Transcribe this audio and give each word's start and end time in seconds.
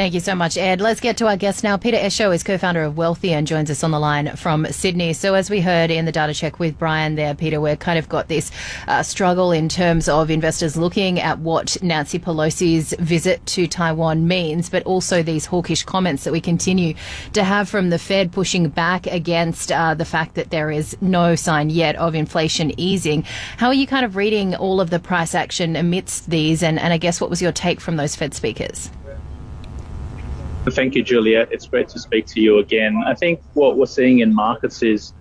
Thank 0.00 0.14
you 0.14 0.20
so 0.20 0.34
much, 0.34 0.56
Ed. 0.56 0.80
Let's 0.80 0.98
get 0.98 1.18
to 1.18 1.26
our 1.26 1.36
guest 1.36 1.62
now. 1.62 1.76
Peter 1.76 1.98
Esho 1.98 2.34
is 2.34 2.42
co-founder 2.42 2.82
of 2.82 2.94
Wealthi 2.94 3.32
and 3.32 3.46
joins 3.46 3.70
us 3.70 3.84
on 3.84 3.90
the 3.90 4.00
line 4.00 4.34
from 4.34 4.64
Sydney. 4.64 5.12
So 5.12 5.34
as 5.34 5.50
we 5.50 5.60
heard 5.60 5.90
in 5.90 6.06
the 6.06 6.10
data 6.10 6.32
check 6.32 6.58
with 6.58 6.78
Brian 6.78 7.16
there, 7.16 7.34
Peter, 7.34 7.60
we're 7.60 7.76
kind 7.76 7.98
of 7.98 8.08
got 8.08 8.28
this 8.28 8.50
uh, 8.88 9.02
struggle 9.02 9.52
in 9.52 9.68
terms 9.68 10.08
of 10.08 10.30
investors 10.30 10.74
looking 10.74 11.20
at 11.20 11.40
what 11.40 11.76
Nancy 11.82 12.18
Pelosi's 12.18 12.94
visit 12.98 13.44
to 13.44 13.66
Taiwan 13.66 14.26
means, 14.26 14.70
but 14.70 14.82
also 14.84 15.22
these 15.22 15.44
hawkish 15.44 15.84
comments 15.84 16.24
that 16.24 16.32
we 16.32 16.40
continue 16.40 16.94
to 17.34 17.44
have 17.44 17.68
from 17.68 17.90
the 17.90 17.98
Fed 17.98 18.32
pushing 18.32 18.70
back 18.70 19.06
against 19.06 19.70
uh, 19.70 19.92
the 19.92 20.06
fact 20.06 20.34
that 20.34 20.48
there 20.48 20.70
is 20.70 20.96
no 21.02 21.34
sign 21.34 21.68
yet 21.68 21.94
of 21.96 22.14
inflation 22.14 22.72
easing. 22.80 23.22
How 23.58 23.66
are 23.66 23.74
you 23.74 23.86
kind 23.86 24.06
of 24.06 24.16
reading 24.16 24.54
all 24.54 24.80
of 24.80 24.88
the 24.88 24.98
price 24.98 25.34
action 25.34 25.76
amidst 25.76 26.30
these? 26.30 26.62
And, 26.62 26.78
and 26.78 26.90
I 26.90 26.96
guess 26.96 27.20
what 27.20 27.28
was 27.28 27.42
your 27.42 27.52
take 27.52 27.82
from 27.82 27.96
those 27.96 28.16
Fed 28.16 28.32
speakers? 28.32 28.90
Thank 30.68 30.94
you, 30.94 31.02
Juliet. 31.02 31.48
It's 31.50 31.66
great 31.66 31.88
to 31.88 31.98
speak 31.98 32.26
to 32.26 32.40
you 32.40 32.58
again. 32.58 33.02
I 33.06 33.14
think 33.14 33.40
what 33.54 33.78
we're 33.78 33.86
seeing 33.86 34.18
in 34.18 34.34
markets 34.34 34.82
is 34.82 35.14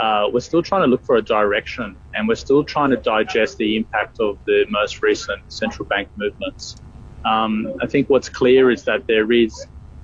uh, 0.00 0.26
we're 0.32 0.40
still 0.40 0.62
trying 0.62 0.82
to 0.82 0.88
look 0.88 1.04
for 1.04 1.16
a 1.16 1.22
direction 1.22 1.96
and 2.14 2.26
we're 2.26 2.34
still 2.34 2.64
trying 2.64 2.90
to 2.90 2.96
digest 2.96 3.58
the 3.58 3.76
impact 3.76 4.18
of 4.18 4.38
the 4.46 4.66
most 4.68 5.02
recent 5.02 5.40
central 5.48 5.86
bank 5.86 6.08
movements. 6.16 6.76
Um, 7.24 7.72
I 7.80 7.86
think 7.86 8.08
what's 8.08 8.28
clear 8.28 8.70
is 8.70 8.84
that 8.84 9.06
there 9.06 9.30
is 9.30 9.54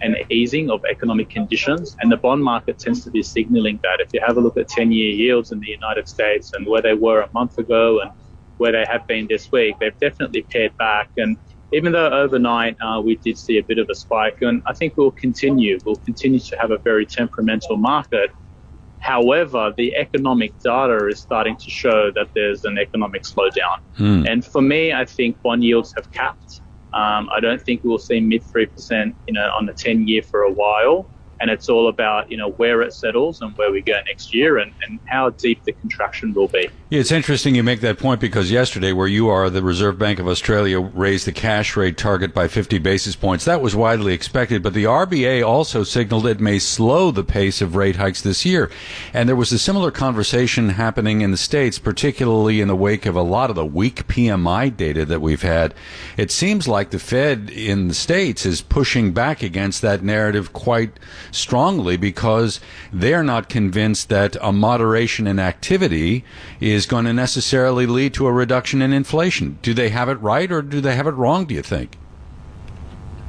an 0.02 0.16
easing 0.30 0.70
of 0.70 0.82
economic 0.90 1.30
conditions, 1.30 1.96
and 2.00 2.12
the 2.12 2.18
bond 2.18 2.44
market 2.44 2.78
tends 2.78 3.02
to 3.04 3.10
be 3.10 3.22
signaling 3.22 3.80
that. 3.82 3.98
If 4.00 4.12
you 4.12 4.20
have 4.24 4.36
a 4.36 4.40
look 4.40 4.56
at 4.56 4.68
10 4.68 4.92
year 4.92 5.10
yields 5.10 5.50
in 5.52 5.60
the 5.60 5.68
United 5.68 6.08
States 6.08 6.52
and 6.52 6.66
where 6.66 6.82
they 6.82 6.94
were 6.94 7.22
a 7.22 7.30
month 7.32 7.58
ago 7.58 8.00
and 8.00 8.10
where 8.58 8.72
they 8.72 8.84
have 8.88 9.06
been 9.06 9.26
this 9.28 9.50
week, 9.50 9.76
they've 9.80 9.98
definitely 9.98 10.42
pared 10.42 10.76
back. 10.76 11.08
And 11.16 11.38
even 11.72 11.92
though 11.92 12.08
overnight 12.08 12.76
uh, 12.80 13.00
we 13.00 13.16
did 13.16 13.38
see 13.38 13.58
a 13.58 13.62
bit 13.62 13.78
of 13.78 13.88
a 13.90 13.94
spike, 13.94 14.42
and 14.42 14.62
I 14.66 14.72
think 14.72 14.96
we'll 14.96 15.10
continue. 15.10 15.78
We'll 15.84 15.96
continue 15.96 16.40
to 16.40 16.56
have 16.56 16.70
a 16.70 16.78
very 16.78 17.06
temperamental 17.06 17.76
market. 17.76 18.30
However, 19.00 19.72
the 19.76 19.94
economic 19.94 20.58
data 20.60 21.06
is 21.08 21.20
starting 21.20 21.56
to 21.56 21.70
show 21.70 22.10
that 22.12 22.28
there's 22.34 22.64
an 22.64 22.78
economic 22.78 23.22
slowdown. 23.22 23.80
Hmm. 23.96 24.26
And 24.26 24.44
for 24.44 24.62
me, 24.62 24.92
I 24.92 25.04
think 25.04 25.40
bond 25.42 25.62
yields 25.62 25.92
have 25.96 26.10
capped. 26.12 26.60
Um, 26.92 27.28
I 27.34 27.40
don't 27.40 27.60
think 27.60 27.82
we'll 27.84 27.98
see 27.98 28.20
mid 28.20 28.42
3%, 28.42 29.14
you 29.26 29.34
know, 29.34 29.50
on 29.58 29.66
the 29.66 29.72
10 29.72 30.08
year 30.08 30.22
for 30.22 30.42
a 30.42 30.50
while 30.52 31.08
and 31.40 31.50
it's 31.50 31.68
all 31.68 31.88
about 31.88 32.30
you 32.30 32.36
know 32.36 32.50
where 32.52 32.82
it 32.82 32.92
settles 32.92 33.40
and 33.40 33.56
where 33.56 33.70
we 33.70 33.82
go 33.82 33.94
next 34.06 34.34
year 34.34 34.58
and, 34.58 34.72
and 34.86 34.98
how 35.06 35.30
deep 35.30 35.62
the 35.64 35.72
contraction 35.72 36.32
will 36.32 36.48
be. 36.48 36.68
It's 36.88 37.10
interesting 37.10 37.56
you 37.56 37.64
make 37.64 37.80
that 37.80 37.98
point 37.98 38.20
because 38.20 38.52
yesterday, 38.52 38.92
where 38.92 39.08
you 39.08 39.28
are, 39.28 39.50
the 39.50 39.60
Reserve 39.60 39.98
Bank 39.98 40.20
of 40.20 40.28
Australia 40.28 40.78
raised 40.78 41.26
the 41.26 41.32
cash 41.32 41.76
rate 41.76 41.98
target 41.98 42.32
by 42.32 42.46
50 42.46 42.78
basis 42.78 43.16
points. 43.16 43.44
That 43.44 43.60
was 43.60 43.74
widely 43.74 44.14
expected, 44.14 44.62
but 44.62 44.72
the 44.72 44.84
RBA 44.84 45.44
also 45.44 45.82
signaled 45.82 46.28
it 46.28 46.38
may 46.38 46.60
slow 46.60 47.10
the 47.10 47.24
pace 47.24 47.60
of 47.60 47.74
rate 47.74 47.96
hikes 47.96 48.22
this 48.22 48.44
year. 48.46 48.70
And 49.12 49.28
there 49.28 49.34
was 49.34 49.50
a 49.50 49.58
similar 49.58 49.90
conversation 49.90 50.68
happening 50.68 51.22
in 51.22 51.32
the 51.32 51.36
States, 51.36 51.80
particularly 51.80 52.60
in 52.60 52.68
the 52.68 52.76
wake 52.76 53.04
of 53.04 53.16
a 53.16 53.20
lot 53.20 53.50
of 53.50 53.56
the 53.56 53.66
weak 53.66 54.06
PMI 54.06 54.76
data 54.76 55.04
that 55.06 55.20
we've 55.20 55.42
had. 55.42 55.74
It 56.16 56.30
seems 56.30 56.68
like 56.68 56.90
the 56.90 57.00
Fed 57.00 57.50
in 57.50 57.88
the 57.88 57.94
States 57.94 58.46
is 58.46 58.62
pushing 58.62 59.10
back 59.10 59.42
against 59.42 59.82
that 59.82 60.04
narrative 60.04 60.52
quite 60.52 61.00
strongly 61.32 61.96
because 61.96 62.60
they're 62.92 63.24
not 63.24 63.48
convinced 63.48 64.08
that 64.10 64.36
a 64.40 64.52
moderation 64.52 65.26
in 65.26 65.40
activity 65.40 66.24
is 66.60 66.75
going 66.84 67.06
to 67.06 67.14
necessarily 67.14 67.86
lead 67.86 68.12
to 68.14 68.26
a 68.26 68.32
reduction 68.32 68.82
in 68.82 68.92
inflation. 68.92 69.58
Do 69.62 69.72
they 69.72 69.88
have 69.88 70.10
it 70.10 70.16
right 70.16 70.52
or 70.52 70.60
do 70.60 70.82
they 70.82 70.96
have 70.96 71.06
it 71.06 71.12
wrong, 71.12 71.46
do 71.46 71.54
you 71.54 71.62
think? 71.62 71.96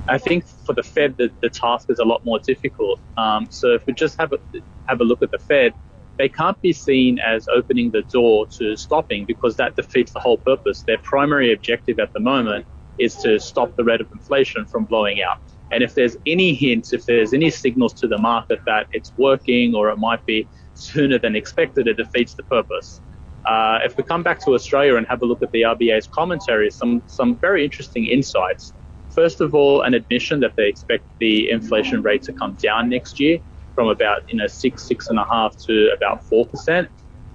I 0.09 0.17
think 0.17 0.45
for 0.65 0.73
the 0.73 0.83
Fed, 0.83 1.15
the, 1.17 1.31
the 1.41 1.49
task 1.49 1.89
is 1.89 1.99
a 1.99 2.03
lot 2.03 2.25
more 2.25 2.39
difficult. 2.39 2.99
Um, 3.17 3.47
so 3.49 3.73
if 3.73 3.85
we 3.85 3.93
just 3.93 4.17
have 4.19 4.33
a, 4.33 4.39
have 4.87 4.99
a 4.99 5.03
look 5.03 5.21
at 5.21 5.31
the 5.31 5.39
Fed, 5.39 5.73
they 6.17 6.27
can't 6.27 6.59
be 6.61 6.73
seen 6.73 7.19
as 7.19 7.47
opening 7.47 7.91
the 7.91 8.01
door 8.01 8.47
to 8.47 8.75
stopping 8.75 9.25
because 9.25 9.55
that 9.57 9.75
defeats 9.75 10.11
the 10.11 10.19
whole 10.19 10.37
purpose. 10.37 10.81
Their 10.81 10.97
primary 10.97 11.53
objective 11.53 11.99
at 11.99 12.11
the 12.13 12.19
moment 12.19 12.65
is 12.97 13.15
to 13.17 13.39
stop 13.39 13.75
the 13.75 13.83
rate 13.83 14.01
of 14.01 14.11
inflation 14.11 14.65
from 14.65 14.85
blowing 14.85 15.21
out. 15.21 15.39
And 15.71 15.83
if 15.83 15.93
there's 15.93 16.17
any 16.25 16.53
hints, 16.53 16.93
if 16.93 17.05
there's 17.05 17.33
any 17.33 17.49
signals 17.49 17.93
to 17.95 18.07
the 18.07 18.17
market 18.17 18.59
that 18.65 18.87
it's 18.93 19.11
working 19.17 19.75
or 19.75 19.89
it 19.89 19.97
might 19.97 20.25
be 20.25 20.47
sooner 20.73 21.19
than 21.19 21.35
expected, 21.35 21.87
it 21.87 21.97
defeats 21.97 22.33
the 22.33 22.43
purpose. 22.43 23.01
Uh, 23.45 23.79
if 23.83 23.95
we 23.97 24.03
come 24.03 24.23
back 24.23 24.43
to 24.45 24.53
Australia 24.53 24.95
and 24.95 25.07
have 25.07 25.21
a 25.21 25.25
look 25.25 25.41
at 25.41 25.51
the 25.51 25.61
RBA's 25.61 26.07
commentary, 26.07 26.69
some 26.69 27.01
some 27.05 27.37
very 27.39 27.63
interesting 27.63 28.05
insights. 28.05 28.73
First 29.09 29.41
of 29.41 29.55
all, 29.55 29.81
an 29.81 29.93
admission 29.93 30.39
that 30.41 30.53
they 30.57 30.67
expect 30.67 31.05
the 31.19 31.49
inflation 31.49 32.01
rate 32.01 32.23
to 32.23 32.33
come 32.33 32.55
down 32.61 32.89
next 32.89 33.19
year 33.19 33.39
from 33.73 33.87
about 33.87 34.21
you 34.27 34.37
know 34.37 34.47
six 34.47 34.87
six 34.87 35.07
and 35.07 35.19
a 35.19 35.25
half 35.31 35.55
to 35.67 35.91
about 35.95 36.23
four 36.25 36.45
percent. 36.45 36.89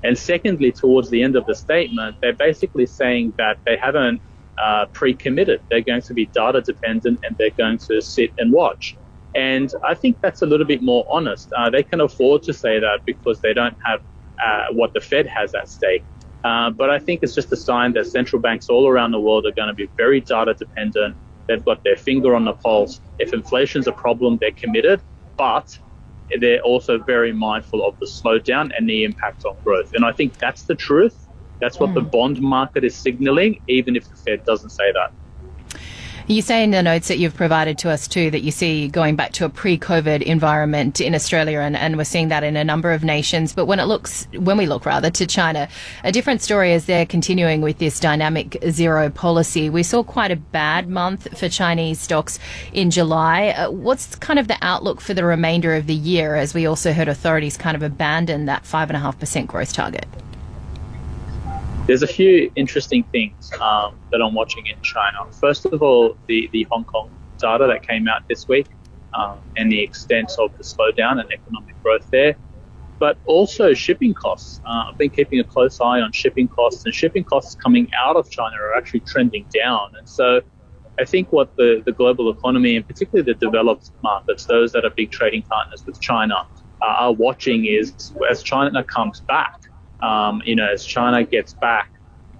And 0.05 0.19
secondly, 0.19 0.73
towards 0.73 1.11
the 1.11 1.23
end 1.23 1.37
of 1.37 1.47
the 1.47 1.55
statement, 1.55 2.17
they're 2.21 2.35
basically 2.35 2.87
saying 2.87 3.35
that 3.39 3.59
they 3.65 3.77
haven't 3.77 4.21
uh, 4.63 4.87
pre-committed. 4.93 5.61
They're 5.71 5.83
going 5.83 6.03
to 6.03 6.15
be 6.15 6.27
data 6.27 6.61
dependent 6.61 7.21
and 7.23 7.37
they're 7.39 7.51
going 7.57 7.79
to 7.89 8.01
sit 8.01 8.31
and 8.39 8.53
watch. 8.53 8.97
And 9.35 9.71
I 9.87 9.95
think 9.95 10.19
that's 10.21 10.43
a 10.43 10.47
little 10.47 10.67
bit 10.67 10.83
more 10.83 11.07
honest. 11.11 11.49
Uh, 11.57 11.71
they 11.71 11.83
can 11.83 12.01
afford 12.01 12.43
to 12.45 12.53
say 12.53 12.79
that 12.81 13.01
because 13.07 13.41
they 13.41 13.55
don't 13.55 13.77
have 13.85 14.01
uh, 14.45 14.67
what 14.73 14.93
the 14.93 15.01
Fed 15.01 15.27
has 15.27 15.55
at 15.55 15.69
stake. 15.69 16.05
Uh, 16.45 16.71
but 16.71 16.91
I 16.91 16.99
think 16.99 17.23
it's 17.23 17.35
just 17.35 17.53
a 17.53 17.57
sign 17.57 17.93
that 17.93 18.07
central 18.07 18.43
banks 18.43 18.69
all 18.69 18.89
around 18.89 19.13
the 19.13 19.21
world 19.21 19.47
are 19.47 19.53
going 19.53 19.69
to 19.69 19.75
be 19.75 19.89
very 19.97 20.21
data 20.21 20.55
dependent. 20.55 21.17
They've 21.47 21.65
got 21.65 21.85
their 21.85 21.97
finger 21.97 22.35
on 22.35 22.45
the 22.45 22.53
pulse. 22.53 23.01
If 23.19 23.33
inflation's 23.33 23.87
a 23.87 23.93
problem, 23.93 24.39
they're 24.41 24.53
committed, 24.53 25.01
but 25.37 25.79
they're 26.41 26.61
also 26.61 26.99
very 26.99 27.33
mindful 27.33 27.87
of 27.87 27.99
the 28.01 28.07
slowdown 28.07 28.71
and 28.77 28.89
the 28.89 29.05
impact 29.05 29.45
on 29.45 29.57
growth. 29.63 29.93
And 29.95 30.05
I 30.05 30.13
think 30.13 30.39
that's 30.39 30.63
the 30.63 30.75
truth. 30.75 31.29
That's 31.61 31.79
what 31.79 31.91
mm. 31.91 31.95
the 31.95 32.01
hmm. 32.01 32.09
bond 32.09 32.41
market 32.41 32.83
is 32.83 32.97
signaling, 32.97 33.63
even 33.69 33.95
if 33.95 34.09
the 34.09 34.17
Fed 34.17 34.45
doesn't 34.45 34.71
say 34.71 34.91
that. 34.93 35.13
You 36.29 36.41
say 36.41 36.63
in 36.63 36.71
the 36.71 36.83
notes 36.83 37.09
that 37.09 37.19
you've 37.19 37.35
provided 37.35 37.79
to 37.79 37.91
us 37.91 38.07
too 38.07 38.31
that 38.31 38.43
you 38.43 38.53
see 38.53 38.87
going 38.87 39.17
back 39.17 39.33
to 39.33 39.45
a 39.45 39.49
pre-COVID 39.49 40.23
environment 40.23 41.01
in 41.01 41.15
Australia, 41.15 41.59
and, 41.59 41.77
and 41.77 41.97
we're 41.97 42.05
seeing 42.05 42.29
that 42.29 42.45
in 42.45 42.57
a 42.57 42.63
number 42.63 42.93
of 42.93 43.03
nations. 43.03 43.53
But 43.53 43.67
when 43.67 43.81
it 43.81 43.85
looks, 43.85 44.29
when 44.39 44.57
we 44.57 44.67
look 44.67 44.87
rather 44.87 45.11
to 45.11 45.27
China, 45.27 45.69
a 46.05 46.13
different 46.13 46.41
story 46.41 46.73
is 46.73 46.87
they're 46.87 47.07
continuing 47.07 47.61
with 47.61 47.79
this 47.79 47.99
dynamic 47.99 48.57
zero 48.71 49.11
policy. 49.11 49.69
We 49.69 49.83
saw 49.83 50.05
quite 50.05 50.31
a 50.31 50.37
bad 50.37 50.89
month 50.89 51.37
for 51.37 51.49
Chinese 51.49 52.01
stocks 52.01 52.39
in 52.73 52.91
July. 52.91 53.49
Uh, 53.49 53.71
what's 53.71 54.15
kind 54.17 54.39
of 54.39 54.47
the 54.47 54.59
outlook 54.63 55.01
for 55.01 55.15
the 55.15 55.25
remainder 55.25 55.75
of 55.75 55.87
the 55.89 55.95
year, 55.95 56.37
as 56.37 56.55
we 56.55 56.67
also 56.67 56.93
heard 56.93 57.09
authorities 57.09 57.57
kind 57.57 57.77
of 57.77 57.83
abandon 57.83 58.47
that 58.47 58.65
five 58.65 58.91
and 58.91 58.97
a 58.97 59.01
half 59.01 59.19
percent 59.19 59.49
growth 59.49 59.73
target? 59.73 60.07
There's 61.87 62.05
a 62.05 62.07
few 62.07 62.51
interesting 62.55 63.03
things 63.11 63.51
um, 63.61 63.99
that 64.13 64.23
I'm 64.23 64.35
watching 64.35 64.67
in 64.67 64.81
China. 64.83 65.19
First 65.33 65.67
of 65.67 65.83
all, 65.83 66.17
the, 66.29 66.49
the 66.53 66.65
Hong 66.71 66.85
Kong 66.85 67.11
data 67.39 67.67
that 67.67 67.87
came 67.87 68.07
out 68.07 68.23
this 68.29 68.47
week 68.47 68.69
um, 69.15 69.41
and 69.57 69.71
the 69.71 69.81
extent 69.81 70.31
of 70.39 70.57
the 70.57 70.63
slowdown 70.63 71.19
and 71.21 71.31
economic 71.33 71.81
growth 71.83 72.09
there, 72.13 72.37
but 73.01 73.19
also 73.27 73.75
shipping 73.75 74.15
costs. 74.15 74.61
Uh, 74.65 74.91
I've 74.91 74.99
been 74.99 75.11
keeping 75.11 75.41
a 75.41 75.45
close 75.45 75.81
eye 75.81 76.01
on 76.01 76.13
shipping 76.13 76.47
costs, 76.47 76.85
and 76.85 76.95
shipping 76.95 77.25
costs 77.25 77.57
coming 77.57 77.91
out 77.99 78.15
of 78.15 78.31
China 78.31 78.55
are 78.61 78.77
actually 78.77 79.01
trending 79.01 79.45
down. 79.53 79.91
And 79.99 80.09
so 80.09 80.41
I 81.01 81.05
think 81.05 81.33
what 81.33 81.57
the, 81.57 81.83
the 81.85 81.93
global 81.93 82.31
economy, 82.31 82.77
and 82.77 82.87
particularly 82.87 83.25
the 83.33 83.39
developed 83.39 83.91
markets, 84.05 84.47
those 84.47 84.71
that 84.71 84.85
are 84.85 84.91
big 84.91 85.11
trading 85.11 85.43
partners 85.43 85.85
with 85.85 86.01
China, 86.01 86.47
uh, 86.81 86.85
are 86.85 87.13
watching 87.13 87.67
is 87.67 88.13
as 88.31 88.45
China 88.45 88.85
comes 88.85 89.21
back 89.21 89.63
um, 90.03 90.43
you 90.45 90.57
know, 90.57 90.69
as 90.71 90.85
China 90.85 91.25
gets 91.25 91.55
back, 91.55 91.91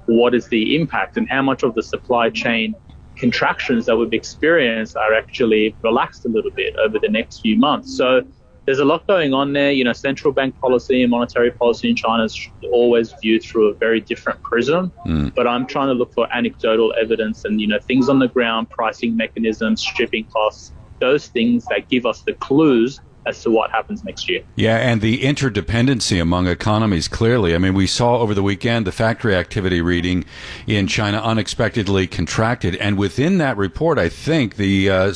what 0.07 0.35
is 0.35 0.49
the 0.49 0.77
impact 0.77 1.17
and 1.17 1.29
how 1.29 1.43
much 1.43 1.63
of 1.63 1.75
the 1.75 1.83
supply 1.83 2.29
chain 2.29 2.75
contractions 3.17 3.87
that 3.87 3.97
we've 3.97 4.13
experienced 4.13 4.97
are 4.97 5.15
actually 5.15 5.77
relaxed 5.83 6.25
a 6.25 6.29
little 6.29 6.51
bit 6.51 6.75
over 6.77 6.99
the 6.99 7.09
next 7.09 7.41
few 7.41 7.57
months. 7.57 7.97
So 7.97 8.23
there's 8.65 8.79
a 8.79 8.85
lot 8.85 9.07
going 9.07 9.35
on 9.35 9.53
there. 9.53 9.73
You 9.73 9.85
know, 9.85 9.93
central 9.93 10.33
bank 10.33 10.59
policy 10.61 11.03
and 11.03 11.11
monetary 11.11 11.51
policy 11.51 11.91
in 11.91 11.97
China 11.97 12.25
is 12.25 12.49
always 12.73 13.15
viewed 13.21 13.43
through 13.43 13.69
a 13.69 13.75
very 13.75 14.01
different 14.01 14.43
prism. 14.43 14.93
Mm. 15.07 15.35
But 15.35 15.47
I'm 15.47 15.67
trying 15.67 15.89
to 15.89 15.95
look 15.95 16.13
for 16.15 16.33
anecdotal 16.35 16.95
evidence 17.01 17.45
and, 17.45 17.61
you 17.61 17.67
know, 17.67 17.79
things 17.81 18.09
on 18.09 18.19
the 18.19 18.29
ground, 18.29 18.71
pricing 18.71 19.17
mechanisms, 19.17 19.83
shipping 19.83 20.25
costs, 20.25 20.73
those 21.01 21.29
things 21.29 21.65
that 21.67 21.89
give 21.89 22.07
us 22.07 22.23
the 22.23 22.35
clues 22.35 23.01
as 23.27 23.43
to 23.43 23.51
what 23.51 23.71
happens 23.71 24.05
next 24.05 24.29
year. 24.29 24.43
Yeah, 24.57 24.77
and 24.77 25.01
the 25.01 25.21
interdependency 25.21 26.21
among 26.21 26.49
economies 26.49 27.09
clearly. 27.09 27.55
I 27.55 27.59
mean, 27.59 27.75
we 27.75 27.87
saw 27.87 28.19
over 28.19 28.35
the 28.35 28.43
weekend 28.43 28.87
the 28.87 28.93
factory 28.93 29.35
activity 29.35 29.81
reading 29.81 30.25
in 30.67 30.87
China 30.87 31.19
unexpectedly 31.19 32.07
contracted, 32.07 32.77
and 32.77 32.99
within 32.99 33.39
that 33.39 33.57
report, 33.57 33.99
I 33.99 34.09
think 34.09 34.57
the 34.57 34.91
uh, 34.91 35.15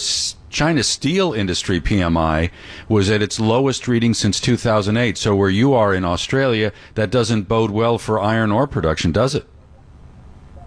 China 0.49 0.83
steel 0.83 1.33
industry 1.33 1.81
PMI 1.81 2.51
was 2.89 3.11
at 3.11 3.23
its 3.23 3.41
lowest 3.41 3.89
reading 3.89 4.15
since 4.15 4.41
2008. 4.41 5.19
So 5.19 5.35
where 5.35 5.51
you 5.51 5.75
are 5.75 5.93
in 5.93 6.05
Australia, 6.05 6.73
that 6.95 7.11
doesn't 7.11 7.49
bode 7.49 7.71
well 7.71 7.99
for 7.99 8.21
iron 8.21 8.53
ore 8.53 8.67
production, 8.67 9.13
does 9.13 9.35
it? 9.35 9.47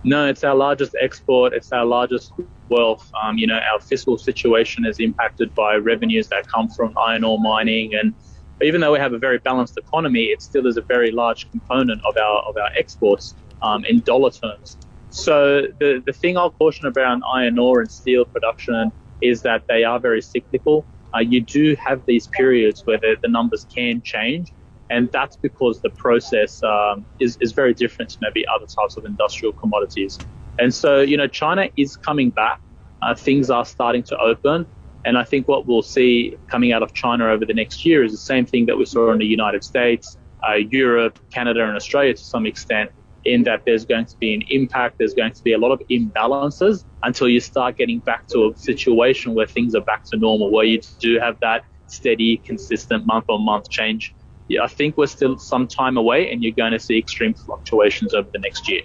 No, 0.04 0.28
it's 0.28 0.44
our 0.44 0.56
largest 0.56 0.96
export. 1.02 1.54
It's 1.54 1.72
our 1.72 1.86
largest 1.86 2.34
wealth. 2.70 3.12
Um, 3.22 3.38
you 3.38 3.48
know, 3.48 3.60
our 3.72 3.80
fiscal 3.80 4.18
situation 4.18 4.86
is 4.86 5.00
impacted 5.00 5.54
by 5.56 5.76
revenues 5.76 6.28
that 6.30 6.48
come 6.48 6.70
from 6.70 6.98
iron 6.98 7.24
ore 7.24 7.40
mining, 7.40 7.96
and 7.96 8.14
even 8.62 8.82
though 8.82 8.92
we 8.92 9.00
have 9.00 9.14
a 9.14 9.18
very 9.18 9.40
balanced 9.40 9.78
economy, 9.78 10.26
it 10.26 10.42
still 10.42 10.68
is 10.68 10.78
a 10.78 10.82
very 10.82 11.12
large 11.12 11.50
component 11.52 12.02
of 12.06 12.18
our 12.18 12.40
of 12.42 12.58
our 12.58 12.70
exports 12.78 13.36
um, 13.62 13.86
in 13.86 14.00
dollar 14.02 14.32
terms. 14.32 14.78
So 15.10 15.64
the 15.80 16.04
the 16.06 16.14
thing 16.14 16.38
I'll 16.38 16.52
caution 16.52 16.88
about 16.88 17.22
iron 17.34 17.58
ore 17.58 17.82
and 17.82 17.92
steel 17.92 18.26
production 18.26 18.92
is 19.22 19.42
that 19.42 19.64
they 19.68 19.84
are 19.84 20.00
very 20.00 20.22
cyclical. 20.22 20.86
Uh, 21.14 21.20
you 21.20 21.42
do 21.42 21.76
have 21.76 22.06
these 22.06 22.28
periods 22.28 22.86
where 22.86 23.00
the, 23.00 23.16
the 23.22 23.28
numbers 23.28 23.66
can 23.74 24.02
change, 24.02 24.54
and 24.90 25.12
that's 25.12 25.36
because 25.38 25.82
the 25.82 25.90
process 25.90 26.62
um, 26.64 27.06
is, 27.20 27.38
is 27.42 27.52
very 27.52 27.74
different 27.74 28.12
to 28.12 28.18
maybe 28.22 28.46
other 28.54 28.66
types 28.66 28.98
of 28.98 29.06
industrial 29.06 29.54
commodities. 29.54 30.20
And 30.60 30.74
so, 30.74 31.02
you 31.02 31.18
know, 31.18 31.28
China 31.28 31.70
is 31.78 31.96
coming 31.96 32.30
back. 32.30 32.62
Uh, 33.02 33.16
things 33.16 33.50
are 33.50 33.66
starting 33.66 34.04
to 34.04 34.18
open. 34.18 34.66
And 35.06 35.18
I 35.18 35.24
think 35.24 35.48
what 35.48 35.66
we'll 35.66 35.82
see 35.82 36.38
coming 36.48 36.74
out 36.74 36.84
of 36.84 36.94
China 36.94 37.28
over 37.30 37.46
the 37.46 37.54
next 37.54 37.86
year 37.86 38.04
is 38.04 38.12
the 38.12 38.18
same 38.18 38.46
thing 38.46 38.66
that 38.66 38.78
we 38.78 38.86
saw 38.86 39.12
in 39.12 39.20
the 39.20 39.26
United 39.26 39.64
States, 39.64 40.18
uh, 40.48 40.56
Europe, 40.56 41.20
Canada, 41.32 41.64
and 41.64 41.76
Australia 41.76 42.14
to 42.14 42.24
some 42.24 42.46
extent, 42.46 42.92
in 43.26 43.44
that 43.44 43.64
there's 43.66 43.86
going 43.86 44.06
to 44.06 44.18
be 44.18 44.34
an 44.34 44.44
impact, 44.50 44.98
there's 44.98 45.14
going 45.14 45.32
to 45.32 45.44
be 45.44 45.54
a 45.54 45.58
lot 45.58 45.72
of 45.72 45.82
imbalances 45.90 46.84
until 47.04 47.30
you 47.30 47.40
start 47.40 47.78
getting 47.78 48.00
back 48.00 48.28
to 48.28 48.50
a 48.50 48.58
situation 48.58 49.34
where 49.34 49.48
things 49.48 49.76
are 49.76 49.82
back 49.82 50.04
to 50.04 50.18
normal, 50.18 50.52
where 50.52 50.66
you 50.66 50.82
do 51.00 51.20
have 51.20 51.38
that 51.42 51.64
steady, 51.88 52.38
consistent 52.38 53.06
month 53.06 53.26
on 53.30 53.42
month 53.44 53.70
change 53.70 54.14
yeah, 54.50 54.64
I 54.64 54.68
think 54.68 54.98
we're 54.98 55.06
still 55.06 55.38
some 55.38 55.68
time 55.68 55.96
away, 55.96 56.32
and 56.32 56.44
you're 56.44 56.54
going 56.54 56.72
to 56.72 56.80
see 56.80 56.98
extreme 56.98 57.36
fluctuations 57.36 58.14
over 58.16 58.28
the 58.34 58.40
next 58.40 58.68
year. 58.68 58.82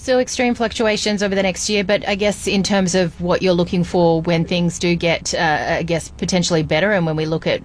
So 0.00 0.18
extreme 0.18 0.54
fluctuations 0.54 1.22
over 1.22 1.34
the 1.34 1.42
next 1.42 1.68
year, 1.68 1.84
but 1.84 2.08
I 2.08 2.14
guess 2.14 2.46
in 2.46 2.62
terms 2.62 2.94
of 2.94 3.20
what 3.20 3.42
you're 3.42 3.52
looking 3.52 3.84
for 3.84 4.22
when 4.22 4.46
things 4.46 4.78
do 4.78 4.96
get, 4.96 5.34
uh, 5.34 5.76
I 5.78 5.82
guess, 5.82 6.08
potentially 6.08 6.62
better, 6.62 6.92
and 6.92 7.04
when 7.04 7.16
we 7.16 7.26
look 7.26 7.46
at 7.46 7.60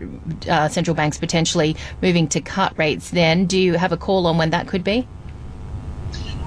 uh, 0.49 0.67
central 0.67 0.95
banks 0.95 1.17
potentially 1.17 1.77
moving 2.01 2.27
to 2.27 2.41
cut 2.41 2.77
rates, 2.77 3.11
then 3.11 3.45
do 3.45 3.57
you 3.57 3.75
have 3.75 3.93
a 3.93 3.97
call 3.97 4.27
on 4.27 4.37
when 4.37 4.49
that 4.49 4.67
could 4.67 4.83
be? 4.83 5.07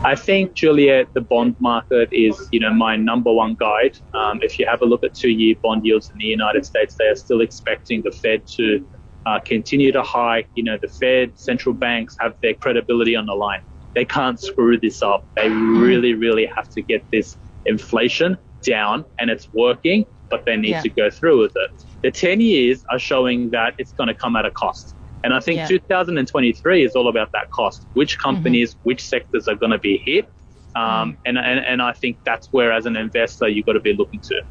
I 0.05 0.15
think, 0.15 0.53
Juliet, 0.53 1.09
the 1.15 1.23
bond 1.23 1.57
market 1.59 2.13
is, 2.13 2.37
you 2.53 2.61
know, 2.61 2.71
my 2.75 2.95
number 2.95 3.33
one 3.33 3.55
guide. 3.55 3.97
Um, 4.13 4.43
if 4.43 4.59
you 4.59 4.67
have 4.67 4.83
a 4.83 4.85
look 4.85 5.03
at 5.05 5.15
two-year 5.15 5.55
bond 5.63 5.87
yields 5.87 6.11
in 6.11 6.19
the 6.19 6.27
United 6.27 6.67
States, 6.67 6.97
they 6.97 7.07
are 7.07 7.17
still 7.17 7.41
expecting 7.41 8.03
the 8.03 8.13
Fed 8.13 8.47
to 8.49 8.87
uh, 9.25 9.41
continue 9.41 9.91
to 9.93 10.03
hike. 10.03 10.49
You 10.55 10.65
know, 10.65 10.77
the 10.77 10.89
Fed, 10.89 11.39
central 11.39 11.75
banks 11.75 12.15
have 12.21 12.39
their 12.43 12.53
credibility 12.53 13.17
on 13.17 13.25
the 13.25 13.35
line. 13.35 13.63
They 13.95 14.05
can't 14.05 14.41
screw 14.41 14.79
this 14.79 15.03
up. 15.03 15.25
They 15.37 15.49
really, 15.49 16.15
really 16.15 16.47
have 16.47 16.69
to 16.71 16.83
get 16.83 17.05
this 17.11 17.37
inflation 17.67 18.39
down, 18.63 19.05
and 19.19 19.31
it's 19.31 19.53
working, 19.53 20.07
but 20.31 20.45
they 20.45 20.57
need 20.57 20.71
yeah. 20.71 20.83
to 20.83 20.89
go 20.89 21.11
through 21.11 21.41
with 21.41 21.57
it. 21.57 21.71
The 22.03 22.11
10 22.11 22.41
years 22.41 22.85
are 22.91 22.99
showing 22.99 23.51
that 23.51 23.75
it's 23.79 23.93
going 23.93 24.09
to 24.09 24.15
come 24.15 24.37
at 24.37 24.45
a 24.45 24.51
cost. 24.51 24.95
And 25.25 25.35
I 25.35 25.41
think 25.41 25.59
yeah. 25.59 25.67
2023 25.67 26.85
is 26.85 26.95
all 26.95 27.09
about 27.09 27.33
that 27.33 27.51
cost. 27.51 27.87
Which 27.95 28.19
companies, 28.19 28.75
mm-hmm. 28.75 28.83
which 28.85 29.05
sectors 29.05 29.49
are 29.49 29.57
going 29.57 29.73
to 29.73 29.79
be 29.79 29.99
hit? 29.99 30.29
Um, 30.77 31.15
mm. 31.15 31.17
and, 31.27 31.39
and, 31.39 31.59
and 31.59 31.83
I 31.83 31.93
think 31.93 32.19
that's 32.25 32.53
where, 32.53 32.73
as 32.73 32.87
an 32.87 32.97
investor, 32.97 33.49
you've 33.49 33.67
got 33.67 33.73
to 33.73 33.81
be 33.81 33.95
looking 33.95 34.21
to. 34.21 34.43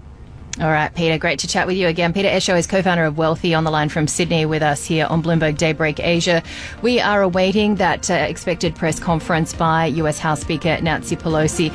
All 0.59 0.71
right, 0.71 0.91
Peter, 0.95 1.19
great 1.19 1.37
to 1.39 1.47
chat 1.47 1.67
with 1.67 1.77
you 1.77 1.87
again. 1.87 2.13
Peter 2.13 2.29
Esho 2.29 2.57
is 2.57 2.65
co 2.65 2.81
founder 2.81 3.03
of 3.03 3.13
Wealthi 3.13 3.55
on 3.55 3.63
the 3.63 3.69
line 3.69 3.89
from 3.89 4.07
Sydney 4.07 4.43
with 4.47 4.63
us 4.63 4.83
here 4.83 5.05
on 5.05 5.21
Bloomberg 5.21 5.55
Daybreak 5.55 5.99
Asia. 5.99 6.41
We 6.81 6.99
are 6.99 7.21
awaiting 7.21 7.75
that 7.75 8.09
uh, 8.09 8.15
expected 8.15 8.75
press 8.75 8.99
conference 8.99 9.53
by 9.53 9.85
US 9.85 10.17
House 10.17 10.41
Speaker 10.41 10.79
Nancy 10.81 11.15
Pelosi. 11.15 11.71